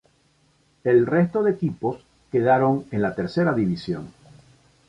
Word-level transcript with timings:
El 0.83 1.05
resto 1.05 1.43
de 1.43 1.51
equipos 1.51 2.03
quedaron 2.31 2.85
en 2.89 3.03
la 3.03 3.13
Tercera 3.13 3.53
división. 3.53 4.11